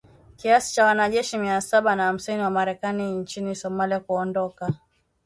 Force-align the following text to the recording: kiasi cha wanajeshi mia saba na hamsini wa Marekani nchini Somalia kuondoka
kiasi 0.37 0.73
cha 0.73 0.85
wanajeshi 0.85 1.37
mia 1.37 1.61
saba 1.61 1.95
na 1.95 2.03
hamsini 2.03 2.41
wa 2.41 2.49
Marekani 2.49 3.11
nchini 3.11 3.55
Somalia 3.55 3.99
kuondoka 3.99 4.73